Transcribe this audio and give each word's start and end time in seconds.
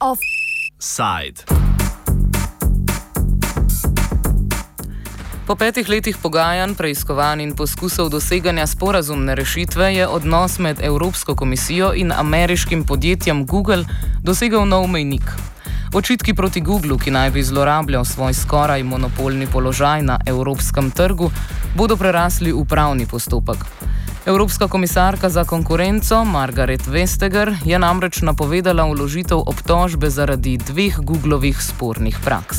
Offside. 0.00 1.44
Po 5.46 5.54
petih 5.54 5.88
letih 5.88 6.16
pogajanj, 6.22 6.74
preiskovanj 6.74 7.42
in 7.42 7.52
poskusov 7.56 8.08
doseganja 8.10 8.66
sporazumne 8.66 9.34
rešitve 9.34 9.94
je 9.94 10.08
odnos 10.08 10.58
med 10.58 10.80
Evropsko 10.80 11.34
komisijo 11.34 11.92
in 11.94 12.12
ameriškim 12.12 12.84
podjetjem 12.84 13.46
Google 13.46 13.84
dosegel 14.22 14.64
nov 14.64 14.88
mejnik. 14.88 15.55
Očitki 15.96 16.34
proti 16.34 16.60
Googlu, 16.60 16.98
ki 16.98 17.10
naj 17.10 17.30
bi 17.30 17.42
zlorabljal 17.42 18.04
svoj 18.04 18.34
skoraj 18.34 18.82
monopolni 18.82 19.46
položaj 19.46 20.02
na 20.02 20.18
evropskem 20.26 20.90
trgu, 20.90 21.30
bodo 21.74 21.96
prerasli 21.96 22.52
v 22.52 22.64
pravni 22.68 23.06
postopek. 23.06 23.64
Evropska 24.26 24.68
komisarka 24.68 25.28
za 25.28 25.44
konkurenco 25.44 26.24
Margaret 26.24 26.86
Vestager 26.86 27.54
je 27.64 27.78
namreč 27.78 28.20
napovedala 28.20 28.84
vložitev 28.84 29.40
obtožbe 29.46 30.10
zaradi 30.10 30.58
dveh 30.58 30.98
Googlovih 31.00 31.62
spornih 31.62 32.18
praks. 32.24 32.58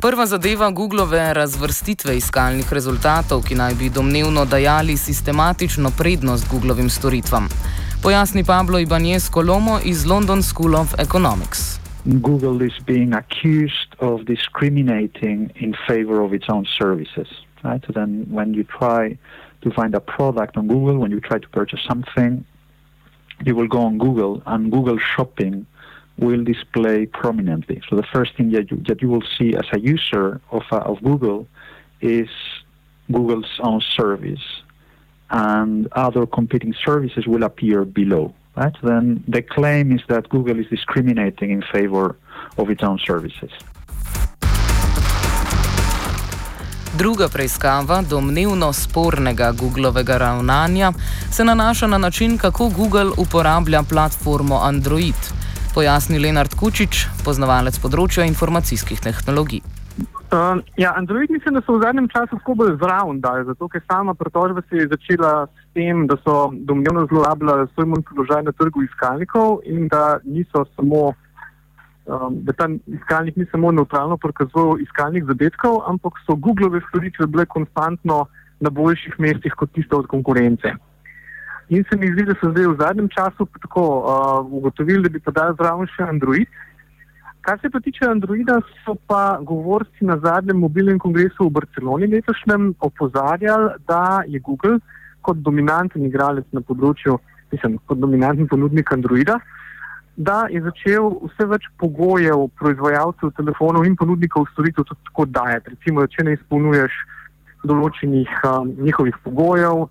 Prva 0.00 0.26
zadeva 0.26 0.70
Googlove 0.70 1.34
razvrstitve 1.34 2.16
iskalnih 2.16 2.72
rezultatov, 2.72 3.44
ki 3.44 3.60
naj 3.60 3.74
bi 3.74 3.90
domnevno 3.90 4.44
dajali 4.44 4.96
sistematično 4.96 5.90
prednost 5.90 6.48
Googlovim 6.48 6.90
storitvam. 6.90 7.48
Pojasni 8.02 8.46
Pablo 8.46 8.78
Ibanez 8.78 9.28
Colomo 9.28 9.80
iz 9.84 10.06
London 10.06 10.40
School 10.40 10.76
of 10.76 10.94
Economics. 11.00 11.80
Google 12.22 12.62
is 12.62 12.78
being 12.86 13.12
accused 13.12 13.96
of 13.98 14.24
discriminating 14.24 15.50
in 15.56 15.74
favor 15.88 16.22
of 16.22 16.32
its 16.32 16.46
own 16.48 16.64
services. 16.64 17.26
Right? 17.64 17.82
So 17.84 17.92
then, 17.92 18.24
when 18.30 18.54
you 18.54 18.62
try 18.62 19.18
to 19.62 19.70
find 19.72 19.96
a 19.96 20.00
product 20.00 20.56
on 20.56 20.68
Google, 20.68 20.96
when 20.98 21.10
you 21.10 21.18
try 21.18 21.40
to 21.40 21.48
purchase 21.48 21.80
something, 21.88 22.44
you 23.44 23.56
will 23.56 23.66
go 23.66 23.80
on 23.80 23.98
Google, 23.98 24.44
and 24.46 24.70
Google 24.70 24.98
Shopping 25.16 25.66
will 26.18 26.44
display 26.44 27.06
prominently. 27.06 27.82
So 27.90 27.96
the 27.96 28.06
first 28.12 28.36
thing 28.36 28.52
that 28.52 28.70
you, 28.70 28.76
that 28.86 29.02
you 29.02 29.08
will 29.08 29.24
see 29.36 29.56
as 29.56 29.66
a 29.72 29.80
user 29.80 30.40
of, 30.52 30.62
uh, 30.70 30.76
of 30.76 31.02
Google 31.02 31.48
is 32.00 32.28
Google's 33.10 33.58
own 33.58 33.80
service 33.96 34.62
and 35.30 35.88
other 35.92 36.26
competing 36.26 36.74
services 36.84 37.26
will 37.26 37.44
appear 37.44 37.84
below. 37.84 38.32
Right? 38.56 38.74
Then 38.82 39.22
the 39.28 39.42
claim 39.42 39.92
is 39.92 40.02
that 40.08 40.28
Google 40.28 40.58
is 40.58 40.66
discriminating 40.70 41.50
in 41.50 41.62
favor 41.72 42.16
of 42.56 42.70
its 42.70 42.82
own 42.82 42.98
services. 42.98 43.50
Druga 46.98 47.28
preiskava 47.28 48.02
domnevno 48.02 48.72
spornega 48.72 49.52
Googlovega 49.52 50.18
ravnanja 50.18 50.92
se 51.30 51.44
nanaša 51.44 51.86
na 51.86 51.98
način, 51.98 52.38
kako 52.38 52.68
Google 52.68 53.10
uporablja 53.16 53.82
platformo 53.82 54.56
Android, 54.62 55.14
pojasni 55.74 56.18
Lenard 56.18 56.54
Kučič, 56.54 57.06
poznavalec 57.24 57.78
področja 57.78 58.26
informacijskih 58.26 59.00
tehnologij. 59.00 59.60
Uh, 60.28 60.60
ja, 60.76 60.92
Android 60.96 61.30
mislim, 61.30 61.54
da 61.54 61.60
so 61.60 61.78
v 61.78 61.82
zadnjem 61.82 62.08
času 62.08 62.36
tako 62.36 62.54
bolj 62.54 62.74
zraven, 62.76 63.20
zato 63.46 63.68
ker 63.68 63.80
sama 63.88 64.14
pretožba 64.14 64.60
se 64.68 64.76
je 64.76 64.88
začela 64.88 65.46
s 65.46 65.72
tem, 65.72 66.06
da 66.06 66.16
so 66.24 66.52
domnevno 66.52 67.06
zlorabljali 67.06 67.68
svoj 67.74 67.86
manj 67.86 68.02
položaj 68.10 68.42
na 68.42 68.52
trgu 68.52 68.82
iskalnikov 68.82 69.60
in 69.64 69.88
da 69.88 70.18
niso 70.24 70.66
samo, 70.76 71.14
um, 72.04 72.36
da 72.44 72.52
ta 72.52 72.68
iskalnik 72.86 73.36
ni 73.36 73.46
samo 73.50 73.72
neutralno 73.72 74.16
prikazoval 74.16 74.80
iskalnik 74.80 75.24
zadetkov, 75.24 75.80
ampak 75.88 76.20
so 76.26 76.36
Googlove 76.36 76.80
storitve 76.88 77.26
bile 77.26 77.46
konstantno 77.46 78.26
na 78.60 78.70
boljših 78.70 79.14
mestih 79.18 79.56
kot 79.56 79.72
tiste 79.72 79.96
od 79.96 80.06
konkurence. 80.06 80.74
In 81.68 81.84
se 81.88 81.96
mi 81.96 82.12
zdi, 82.12 82.28
da 82.28 82.34
so 82.36 82.52
zdaj 82.52 82.66
v 82.66 82.76
zadnjem 82.80 83.08
času 83.08 83.48
tako 83.62 83.84
uh, 83.96 84.52
ugotovili, 84.52 85.02
da 85.02 85.08
bi 85.08 85.20
pa 85.20 85.32
dal 85.32 85.56
zraven 85.56 85.88
še 85.96 86.04
Android. 86.04 86.48
Kar 87.48 87.58
se 87.62 87.70
pa 87.70 87.80
tiče 87.80 88.04
Androida, 88.04 88.58
so 88.84 88.92
pa 89.06 89.38
govorci 89.40 90.04
na 90.04 90.18
zadnjem 90.20 90.58
mobilnem 90.60 90.98
kongresu 91.00 91.46
v 91.46 91.54
Barceloni 91.56 92.06
letošnjem 92.06 92.74
opozarjali, 92.84 93.70
da 93.88 94.20
je 94.28 94.40
Google 94.40 94.74
kot 95.24 95.40
dominanten 95.46 96.04
igralec 96.04 96.44
na 96.52 96.60
področju, 96.60 97.16
mislim, 97.54 97.78
kot 97.88 98.02
dominanten 98.04 98.50
ponudnik 98.52 98.92
Androida, 98.92 99.38
da 100.28 100.42
je 100.52 100.60
začel 100.66 101.08
vse 101.22 101.48
več 101.54 101.64
pogojev 101.80 102.50
proizvajalcev 102.60 103.32
telefonov 103.40 103.88
in 103.88 103.96
ponudnikov 103.96 104.44
storitev 104.52 104.84
tudi 104.90 105.08
tako 105.08 105.24
dajati. 105.40 105.72
Recimo, 105.78 106.04
če 106.04 106.28
ne 106.28 106.36
izpolnjuješ 106.36 107.00
določenih 107.64 108.34
um, 108.44 108.74
njihovih 108.90 109.16
pogojev, 109.24 109.86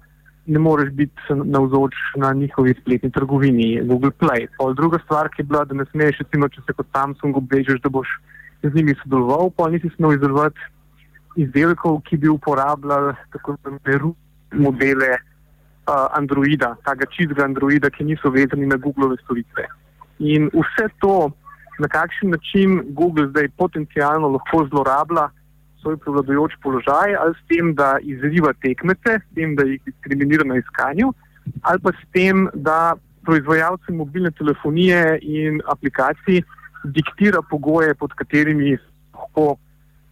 ne 0.47 0.59
moreš 0.59 0.89
biti 0.95 1.35
navzoč 1.45 1.95
na 2.15 2.33
njihovi 2.33 2.75
spletni 2.81 3.11
trgovini, 3.11 3.81
Google 3.83 4.11
Play. 4.19 4.47
Pol 4.57 4.73
druga 4.73 4.99
stvar, 5.03 5.29
ki 5.29 5.41
je 5.41 5.45
bila, 5.45 5.65
da 5.65 5.75
ne 5.75 5.85
smeš, 5.91 6.21
recimo, 6.23 6.47
če 6.49 6.63
se 6.65 6.73
kot 6.73 6.87
Samsung 6.95 7.37
obvežeš, 7.37 7.81
da 7.83 7.89
boš 7.89 8.07
z 8.63 8.73
njimi 8.75 8.95
sodeloval, 9.03 9.51
pa 9.57 9.69
nisi 9.69 9.91
smel 9.95 10.15
izdelovati 10.15 10.71
izdelkov, 11.35 11.99
ki 12.07 12.17
bi 12.17 12.31
uporabljali 12.31 13.13
tako 13.33 13.57
imenovane 13.65 14.13
modele 14.53 15.09
uh, 15.11 16.07
Androida, 16.17 16.75
tega 16.85 17.05
čistega 17.11 17.43
Androida, 17.45 17.89
ki 17.89 18.07
niso 18.07 18.31
vezani 18.31 18.65
na 18.65 18.77
Google 18.77 19.17
storitve. 19.23 19.67
In 20.19 20.49
vse 20.53 20.87
to, 21.03 21.29
na 21.79 21.87
kakšen 21.87 22.31
način 22.33 22.79
Google 22.95 23.27
zdaj 23.29 23.49
potencialno 23.57 24.31
lahko 24.37 24.65
zlorablja, 24.71 25.27
svoj 25.81 25.97
prevladujoč 26.03 26.57
položaj, 26.63 27.15
ali 27.15 27.33
s 27.35 27.47
tem, 27.51 27.73
da 27.75 27.97
izriva 28.01 28.53
tekmece, 28.61 29.19
s 29.19 29.35
tem, 29.35 29.55
da 29.55 29.65
jih 29.67 29.81
diskriminira 29.85 30.45
na 30.47 30.57
iskanju, 30.61 31.13
ali 31.61 31.83
pa 31.83 31.93
s 31.93 32.03
tem, 32.11 32.47
da 32.53 32.95
proizvajalcem 33.27 33.95
mobilne 33.95 34.31
telefonije 34.31 35.19
in 35.21 35.61
aplikacij 35.67 36.41
diktira 36.83 37.41
pogoje, 37.49 37.95
pod 37.95 38.13
katerimi 38.15 38.77
lahko 39.13 39.57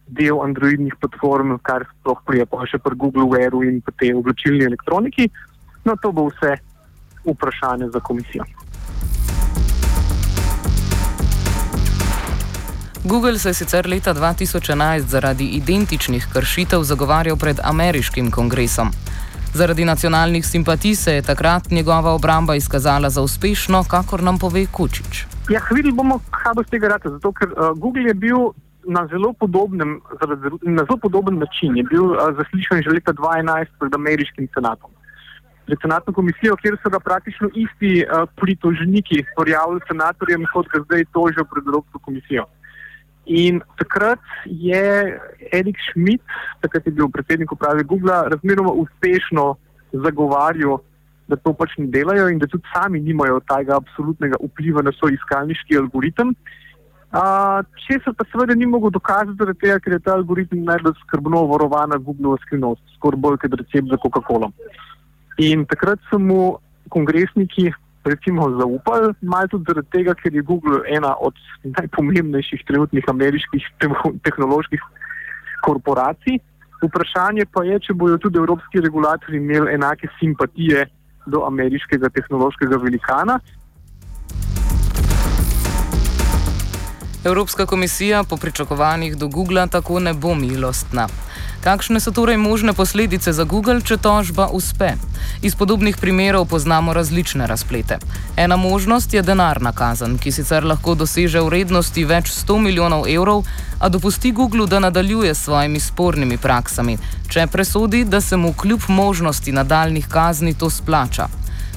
del 0.06 0.40
androidnih 0.42 0.94
platform, 1.00 1.56
kar 1.62 1.86
sploh 2.00 2.20
prije 2.26 2.46
pa 2.46 2.66
še 2.68 2.78
pri 2.78 2.98
Google 2.98 3.26
Wearu 3.32 3.64
in 3.66 3.80
pa 3.82 3.94
te 3.98 4.12
oblačilni 4.14 4.66
elektroniki. 4.68 5.30
No, 5.86 5.96
to 6.02 6.12
bo 6.12 6.28
vse 6.30 6.56
vprašanje 7.26 7.90
za 7.94 8.00
komisijo. 8.00 8.46
Google 13.08 13.38
se 13.38 13.48
je 13.48 13.54
sicer 13.54 13.86
leta 13.86 14.14
2011 14.14 14.98
zaradi 14.98 15.44
identičnih 15.44 16.26
kršitev 16.32 16.82
zagovarjal 16.82 17.36
pred 17.36 17.60
ameriškim 17.64 18.30
kongresom. 18.30 18.88
Zaradi 19.54 19.84
nacionalnih 19.84 20.46
simpatij 20.46 20.94
se 20.94 21.14
je 21.14 21.22
takrat 21.22 21.70
njegova 21.70 22.10
obramba 22.10 22.54
izkazala 22.54 23.10
za 23.10 23.22
uspešno, 23.22 23.84
kakor 23.90 24.22
nam 24.22 24.38
pove 24.38 24.66
Kučič. 24.72 25.24
Ja, 25.50 25.60
videli 25.70 25.94
bomo, 25.94 26.18
kaj 26.30 26.54
bo 26.56 26.62
z 26.62 26.70
tega 26.70 26.88
rata. 26.88 27.10
Zato, 27.10 27.32
ker 27.32 27.48
uh, 27.48 27.78
Google 27.78 28.02
je 28.10 28.14
bil 28.14 28.50
na 28.86 29.06
zelo, 29.06 29.32
podobnem, 29.32 30.00
na 30.62 30.82
zelo 30.82 30.98
podoben 31.02 31.38
način, 31.38 31.76
je 31.76 31.84
bil 31.84 32.04
uh, 32.04 32.34
zaslišan 32.38 32.82
že 32.82 32.90
leta 32.90 33.12
2011 33.12 33.66
pred 33.78 33.94
ameriškim 33.94 34.48
senatom. 34.54 34.90
Pred 35.66 35.78
senatno 35.82 36.12
komisijo, 36.12 36.56
kjer 36.56 36.74
so 36.82 36.90
ga 36.90 36.98
praktično 36.98 37.48
isti 37.54 38.02
uh, 38.02 38.26
pritožniki 38.34 39.24
porjavili 39.36 39.80
senatorjem, 39.88 40.46
kot 40.52 40.66
ga 40.74 40.82
zdaj 40.84 41.04
tožijo 41.14 41.44
pred 41.44 41.64
Evropsko 41.66 41.98
komisijo. 41.98 42.50
In 43.26 43.58
takrat 43.76 44.22
je 44.46 45.18
Erik 45.50 45.76
Schmidt, 45.90 46.22
takrat 46.62 46.86
je 46.86 46.92
bil 46.92 47.08
predsednik 47.10 47.52
uprave 47.52 47.82
Google, 47.82 48.28
razmeroma 48.30 48.70
uspešno 48.70 49.56
zagovarjal, 49.92 50.78
da 51.26 51.36
to 51.36 51.50
pač 51.58 51.74
ne 51.78 51.88
delajo 51.90 52.28
in 52.30 52.38
da 52.38 52.46
tudi 52.46 52.62
sami 52.70 53.00
nimajo 53.02 53.40
tega 53.50 53.80
absolutnega 53.80 54.38
vpliva 54.38 54.82
na 54.86 54.92
svoj 54.94 55.16
iskalniški 55.18 55.78
algoritem. 55.78 56.36
Če 57.86 57.98
se 58.04 58.12
pa 58.14 58.26
seveda 58.30 58.54
ni 58.54 58.66
mogel 58.66 58.92
dokazati, 58.94 59.38
zaradi 59.40 59.58
tega, 59.64 59.80
ker 59.82 59.96
je 59.96 60.04
ta 60.06 60.14
algoritem 60.14 60.62
najbolj 60.66 60.94
skrbno 61.02 61.42
varovana 61.50 61.98
Google 61.98 62.38
skrivnost, 62.44 62.82
skoraj 62.94 63.20
bolj 63.26 63.40
kot 63.42 63.58
recept 63.58 63.90
za 63.90 63.98
Coca-Cola. 64.04 64.52
In 65.42 65.66
takrat 65.66 65.98
so 66.10 66.18
mu 66.22 66.58
kongresniki 66.94 67.72
recimo 68.06 68.50
zaupali, 68.60 69.14
malo 69.20 69.48
tudi 69.50 69.64
zaradi 69.68 69.90
tega, 69.90 70.14
ker 70.14 70.34
je 70.34 70.42
Google 70.42 70.80
ena 70.88 71.14
od 71.20 71.34
najpomembnejših 71.64 72.64
trenutnih 72.66 73.04
ameriških 73.08 73.64
tehnoloških 74.22 74.80
korporacij. 75.66 76.38
Vprašanje 76.82 77.46
pa 77.52 77.64
je, 77.64 77.78
če 77.88 77.94
bodo 77.96 78.18
tudi 78.20 78.38
evropski 78.38 78.80
regulatori 78.84 79.40
imeli 79.40 79.74
enake 79.74 80.08
simpatije 80.20 80.86
do 81.26 81.44
ameriškega 81.46 82.08
tehnološkega 82.08 82.76
velikana. 82.76 83.38
Evropska 87.24 87.66
komisija 87.66 88.24
po 88.30 88.36
pričakovanjih 88.36 89.16
do 89.16 89.28
Google 89.28 89.66
tako 89.70 90.00
ne 90.00 90.14
bo 90.14 90.34
milostna. 90.34 91.08
Kakšne 91.66 91.98
so 91.98 92.14
torej 92.14 92.38
možne 92.38 92.70
posledice 92.78 93.32
za 93.34 93.42
Google, 93.42 93.82
če 93.82 93.96
tožba 93.98 94.46
uspe? 94.54 94.92
Iz 95.42 95.58
podobnih 95.58 95.96
primerov 95.98 96.44
poznamo 96.46 96.92
različne 96.94 97.46
razplete. 97.46 97.98
Ena 98.38 98.54
možnost 98.56 99.10
je 99.14 99.22
denarna 99.22 99.72
kazen, 99.74 100.14
ki 100.14 100.30
sicer 100.30 100.62
lahko 100.62 100.94
doseže 100.94 101.42
vrednosti 101.42 102.04
več 102.06 102.30
100 102.30 102.58
milijonov 102.62 103.08
evrov, 103.10 103.42
a 103.82 103.90
dopusti 103.90 104.30
Google, 104.30 104.68
da 104.70 104.78
nadaljuje 104.78 105.34
s 105.34 105.42
svojimi 105.42 105.80
spornimi 105.82 106.38
praksami, 106.38 106.94
če 107.28 107.48
presodi, 107.50 108.04
da 108.04 108.20
se 108.20 108.38
mu 108.38 108.52
kljub 108.54 108.86
možnosti 108.86 109.52
nadaljnih 109.52 110.06
kazni 110.06 110.54
to 110.54 110.70
splača. 110.70 111.26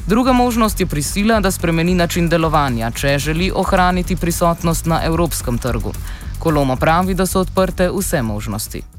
Druga 0.06 0.38
možnost 0.38 0.80
je 0.80 0.86
prisila, 0.86 1.40
da 1.40 1.50
spremeni 1.52 1.98
način 1.98 2.30
delovanja, 2.30 2.92
če 2.92 3.18
želi 3.18 3.50
ohraniti 3.56 4.16
prisotnost 4.16 4.86
na 4.86 5.02
evropskem 5.10 5.58
trgu. 5.58 5.98
Kolomo 6.40 6.76
pravi, 6.76 7.18
da 7.18 7.26
so 7.26 7.42
odprte 7.42 7.90
vse 7.90 8.22
možnosti. 8.22 8.99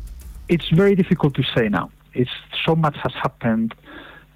It's 0.50 0.69
very 0.70 0.97
difficult 0.97 1.35
to 1.35 1.44
say 1.55 1.69
now. 1.69 1.93
It's 2.12 2.37
so 2.67 2.75
much 2.75 2.97
has 3.05 3.14
happened 3.14 3.73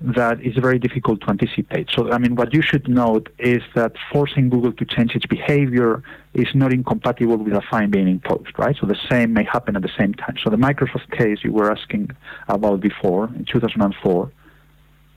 that 0.01 0.41
it's 0.47 0.57
very 0.59 0.79
difficult 0.79 1.21
to 1.23 1.31
anticipate. 1.31 1.91
So, 1.91 2.13
I 2.13 2.19
mean, 2.19 2.37
what 2.37 2.55
you 2.55 2.63
should 2.63 2.87
note 2.89 3.31
is 3.41 3.63
that 3.75 3.93
forcing 4.13 4.49
Google 4.49 4.73
to 4.75 4.85
change 4.85 5.17
its 5.17 5.27
behavior 5.27 6.05
is 6.33 6.47
not 6.55 6.73
incompatible 6.73 7.39
with 7.39 7.55
a 7.55 7.63
fine 7.69 7.91
being 7.91 8.07
imposed, 8.07 8.57
right? 8.57 8.77
So 8.81 8.87
the 8.87 9.01
same 9.11 9.33
may 9.33 9.43
happen 9.43 9.75
at 9.75 9.83
the 9.83 9.95
same 9.99 10.15
time. 10.15 10.37
So 10.43 10.51
the 10.51 10.57
Microsoft 10.57 11.11
case 11.19 11.39
you 11.43 11.53
were 11.53 11.69
asking 11.73 12.11
about 12.47 12.81
before 12.81 13.25
in 13.35 13.45
2004 13.45 14.31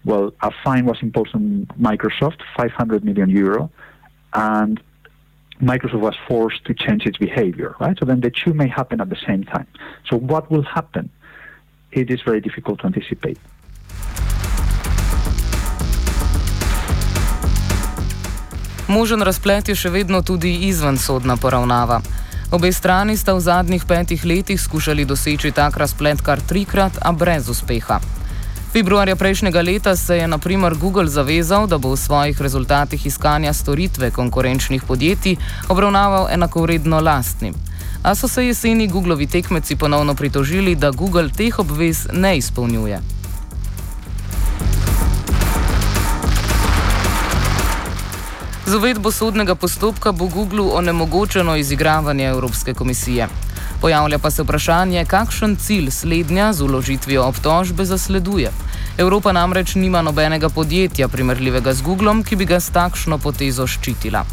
Well, 0.03 0.33
a 0.41 0.51
fine 0.63 0.85
was 0.85 0.97
imposed 1.03 1.35
on 1.35 1.67
Microsoft, 1.79 2.39
500 2.55 3.03
million 3.03 3.29
euro, 3.29 3.69
and 4.33 4.81
Microsoft 5.61 6.01
was 6.01 6.15
forced 6.27 6.63
to 6.65 6.73
change 6.73 7.05
its 7.05 7.17
behavior, 7.17 7.75
right? 7.79 7.97
So 7.99 8.05
then 8.05 8.21
the 8.21 8.29
two 8.29 8.53
may 8.53 8.67
happen 8.67 9.01
at 9.01 9.09
the 9.09 9.17
same 9.27 9.43
time. 9.43 9.67
So 10.09 10.17
what 10.17 10.51
will 10.51 10.61
happen? 10.61 11.09
It 11.91 12.11
is 12.11 12.21
very 12.21 12.41
difficult 12.41 12.79
to 12.79 12.87
anticipate. 12.87 13.39
Možen 18.87 19.21
razplet 19.21 19.67
je 19.67 19.75
še 19.75 19.89
vedno 19.89 20.21
tudi 20.21 20.53
izvensodna 20.69 21.35
poravnava. 21.37 21.99
Obe 22.51 22.71
strani 22.71 23.17
sta 23.17 23.33
v 23.33 23.43
zadnjih 23.43 23.83
petih 23.83 24.25
letih 24.25 24.61
skušali 24.61 25.05
doseči 25.05 25.51
tak 25.51 25.77
razplet 25.77 26.21
kar 26.21 26.39
trikrat, 26.39 26.95
a 27.01 27.11
brez 27.11 27.49
uspeha. 27.49 27.99
Februarja 28.71 29.15
prejšnjega 29.15 29.61
leta 29.61 29.95
se 29.95 30.17
je 30.17 30.27
naprimer 30.27 30.75
Google 30.75 31.07
zavezal, 31.07 31.67
da 31.67 31.77
bo 31.77 31.93
v 31.95 31.97
svojih 31.97 32.41
rezultatih 32.41 33.05
iskanja 33.05 33.53
storitve 33.53 34.11
konkurenčnih 34.11 34.83
podjetij 34.83 35.35
obravnaval 35.69 36.27
enakovredno 36.31 36.99
lastnim. 36.99 37.53
A 38.03 38.15
so 38.15 38.27
se 38.27 38.45
jeseni 38.45 38.87
Googlovi 38.87 39.27
tekmeci 39.27 39.75
ponovno 39.75 40.15
pritožili, 40.15 40.75
da 40.75 40.91
Google 40.91 41.29
teh 41.29 41.59
obvez 41.59 42.07
ne 42.13 42.37
izpolnjuje. 42.37 43.01
Z 48.65 48.75
uvedbo 48.75 49.11
sodnega 49.11 49.55
postopka 49.55 50.11
bo 50.11 50.27
Google 50.27 50.61
onemogočeno 50.73 51.55
izigravanje 51.55 52.25
Evropske 52.25 52.73
komisije. 52.73 53.27
Pojavlja 53.81 54.17
pa 54.17 54.31
se 54.31 54.43
vprašanje, 54.43 55.05
kakšen 55.05 55.55
cilj 55.55 55.91
slednja 55.91 56.53
z 56.53 56.63
uložitvijo 56.63 57.23
obtožbe 57.23 57.85
zasleduje. 57.85 58.49
Evropa 58.97 59.31
namreč 59.31 59.75
nima 59.75 60.01
nobenega 60.01 60.49
podjetja 60.49 61.07
primerljivega 61.07 61.73
z 61.73 61.81
Googlom, 61.85 62.23
ki 62.23 62.35
bi 62.35 62.45
ga 62.45 62.57
s 62.59 62.73
takšno 62.73 63.19
potezo 63.21 63.67
ščitila. 63.67 64.23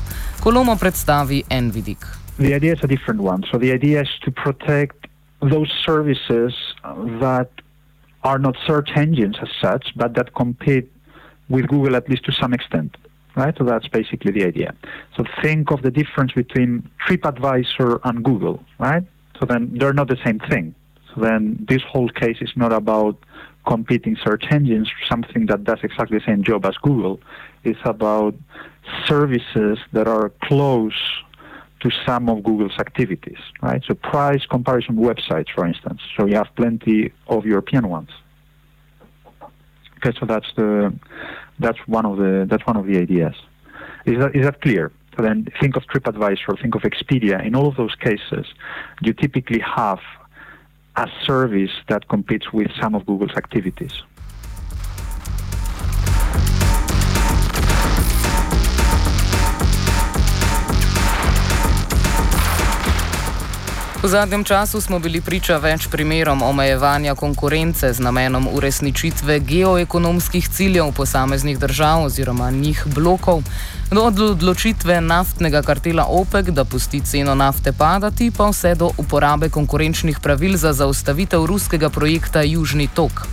Kolomo 0.40 0.76
predstavi 0.80 1.42
en 1.50 1.68
vidik. 1.70 2.06
The 2.38 2.56
idea 2.56 2.72
is 2.72 2.80
a 2.82 2.86
different 2.86 3.20
one. 3.20 3.44
So 3.50 3.58
the 3.58 3.72
idea 3.74 4.00
is 4.02 4.08
to 4.24 4.30
protect 4.30 5.06
those 5.40 5.68
services 5.84 6.56
that 7.20 7.50
are 8.22 8.38
not 8.38 8.56
search 8.66 8.96
engines 8.96 9.36
as 9.42 9.52
such, 9.60 9.92
but 9.94 10.14
that 10.14 10.32
compete 10.32 10.88
with 11.50 11.68
Google 11.68 11.96
at 11.96 12.08
least 12.08 12.24
to 12.24 12.32
some 12.32 12.54
extent. 12.54 12.96
Right? 13.36 13.54
So 13.58 13.64
that's 13.64 13.88
basically 13.88 14.32
the 14.32 14.44
idea. 14.46 14.72
So 15.16 15.24
think 15.42 15.70
of 15.70 15.82
the 15.82 15.90
difference 15.90 16.32
between 16.32 16.88
TripAdvisor 17.06 18.00
and 18.04 18.24
Google, 18.24 18.62
right? 18.78 19.04
So 19.38 19.46
then 19.46 19.70
they're 19.74 19.92
not 19.92 20.08
the 20.08 20.18
same 20.24 20.38
thing. 20.38 20.74
So 21.14 21.20
then 21.20 21.64
this 21.68 21.82
whole 21.82 22.08
case 22.08 22.38
is 22.40 22.52
not 22.56 22.72
about 22.72 23.16
competing 23.66 24.16
search 24.22 24.44
engines, 24.50 24.90
something 25.08 25.46
that 25.46 25.64
does 25.64 25.78
exactly 25.82 26.18
the 26.18 26.24
same 26.24 26.44
job 26.44 26.66
as 26.66 26.76
Google. 26.78 27.20
It's 27.62 27.78
about 27.84 28.34
services 29.06 29.78
that 29.92 30.06
are 30.06 30.30
close 30.42 30.94
to 31.80 31.90
some 32.06 32.28
of 32.28 32.42
Google's 32.42 32.78
activities, 32.78 33.38
right? 33.62 33.82
So 33.86 33.94
price 33.94 34.44
comparison 34.46 34.96
websites, 34.96 35.50
for 35.54 35.66
instance. 35.66 36.00
So 36.16 36.26
you 36.26 36.36
have 36.36 36.48
plenty 36.56 37.12
of 37.28 37.44
European 37.46 37.88
ones. 37.88 38.10
Okay, 39.98 40.16
so 40.18 40.26
that's 40.26 40.46
the 40.56 40.92
that's 41.58 41.78
one 41.86 42.04
of 42.04 42.16
the 42.18 42.46
that's 42.48 42.66
one 42.66 42.76
of 42.76 42.86
the 42.86 42.98
ideas. 42.98 43.34
Is 44.04 44.18
that 44.18 44.36
is 44.36 44.44
that 44.44 44.60
clear? 44.60 44.92
Then 45.18 45.48
think 45.60 45.76
of 45.76 45.84
TripAdvisor, 45.84 46.60
think 46.60 46.74
of 46.74 46.82
Expedia. 46.82 47.44
In 47.44 47.54
all 47.54 47.68
of 47.68 47.76
those 47.76 47.94
cases, 47.94 48.46
you 49.00 49.12
typically 49.12 49.60
have 49.60 50.00
a 50.96 51.08
service 51.24 51.70
that 51.88 52.08
competes 52.08 52.52
with 52.52 52.70
some 52.80 52.94
of 52.94 53.06
Google's 53.06 53.36
activities. 53.36 54.02
V 64.04 64.08
zadnjem 64.08 64.44
času 64.44 64.80
smo 64.80 64.98
bili 65.00 65.20
priča 65.24 65.56
več 65.56 65.86
primerom 65.88 66.42
omejevanja 66.44 67.14
konkurence 67.16 67.88
z 67.88 68.04
namenom 68.04 68.50
uresničitve 68.52 69.38
geoekonomskih 69.40 70.48
ciljev 70.48 70.90
posameznih 70.92 71.56
držav 71.58 72.04
oziroma 72.04 72.50
njih 72.50 72.82
blokov, 72.94 73.40
do 73.88 74.04
odločitve 74.04 75.00
naftnega 75.00 75.62
kartela 75.62 76.04
OPEC, 76.04 76.52
da 76.52 76.64
pusti 76.68 77.00
ceno 77.00 77.34
nafte 77.34 77.72
padati, 77.72 78.28
pa 78.30 78.50
vse 78.52 78.74
do 78.74 78.90
uporabe 79.00 79.48
konkurenčnih 79.48 80.20
pravil 80.20 80.56
za 80.60 80.72
zaustavitev 80.72 81.46
ruskega 81.46 81.88
projekta 81.88 82.42
Južni 82.42 82.88
tok. 82.94 83.24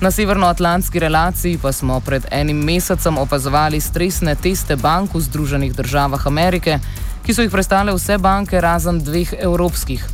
Na 0.00 0.10
severnoatlantski 0.10 0.98
relaciji 0.98 1.58
pa 1.60 1.72
smo 1.72 2.00
pred 2.00 2.24
enim 2.30 2.64
mesecem 2.64 3.18
opazovali 3.18 3.80
stresne 3.80 4.34
teste 4.34 4.76
bank 4.76 5.14
v 5.14 5.20
Združenih 5.20 5.76
državah 5.76 6.26
Amerike, 6.26 6.80
ki 7.26 7.34
so 7.34 7.42
jih 7.42 7.50
prestale 7.50 7.90
vse 7.94 8.18
banke 8.22 8.60
razen 8.60 9.00
dveh 9.02 9.32
evropskih: 9.42 10.04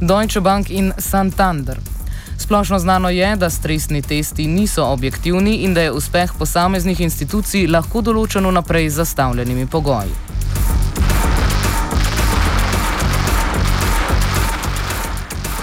Deutsche 0.00 0.40
Bank 0.40 0.70
in 0.70 0.92
Santander. 0.98 1.78
Splošno 2.38 2.78
znano 2.78 3.10
je, 3.10 3.36
da 3.36 3.50
stresni 3.50 4.02
testi 4.02 4.46
niso 4.46 4.84
objektivni 4.84 5.56
in 5.56 5.74
da 5.74 5.80
je 5.80 5.92
uspeh 5.92 6.32
posameznih 6.38 7.00
institucij 7.00 7.68
lahko 7.68 8.00
določen 8.00 8.48
vnaprej 8.48 8.88
z 8.88 9.02
zastavljenimi 9.04 9.66
pogoji. 9.66 10.31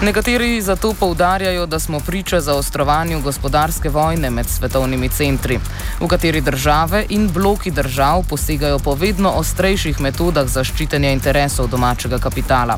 Nekateri 0.01 0.61
zato 0.61 0.93
poudarjajo, 0.99 1.65
da 1.65 1.79
smo 1.79 1.99
priča 1.99 2.41
zaostrovanju 2.41 3.21
gospodarske 3.21 3.89
vojne 3.89 4.29
med 4.29 4.47
svetovnimi 4.47 5.09
centri, 5.09 5.59
v 5.99 6.07
kateri 6.07 6.41
države 6.41 7.05
in 7.09 7.29
bloki 7.33 7.71
držav 7.71 8.23
posegajo 8.29 8.79
po 8.79 8.93
vedno 8.95 9.29
ostrejših 9.29 9.99
metodah 10.01 10.47
zaščitenja 10.47 11.11
interesov 11.11 11.67
domačega 11.67 12.17
kapitala. 12.17 12.77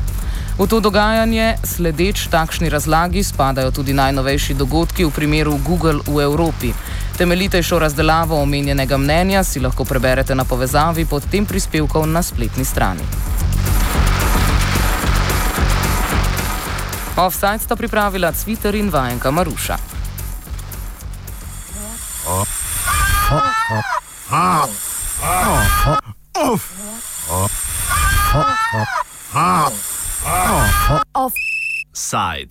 V 0.58 0.68
to 0.68 0.80
dogajanje, 0.80 1.56
sledeč 1.64 2.26
takšni 2.28 2.70
razlagi, 2.70 3.24
spadajo 3.24 3.72
tudi 3.72 3.94
najnovejši 3.94 4.54
dogodki 4.54 5.06
v 5.06 5.12
primeru 5.12 5.60
Google 5.66 6.02
v 6.08 6.24
Evropi. 6.24 6.74
Temeljitejšo 7.18 7.80
razdelavo 7.80 8.42
omenjenega 8.42 8.98
mnenja 8.98 9.44
si 9.44 9.60
lahko 9.60 9.86
preberete 9.86 10.36
na 10.36 10.46
povezavi 10.46 11.06
pod 11.06 11.30
tem 11.32 11.46
prispevkom 11.46 12.12
na 12.12 12.24
spletni 12.24 12.66
strani. 12.66 13.31
Offside 17.22 17.60
sta 17.60 17.76
pripravila 17.76 18.32
Cviter 18.32 18.76
in 18.76 18.90
vajenka 18.90 19.32
Maruša. 19.32 19.78
Offside. 31.14 32.50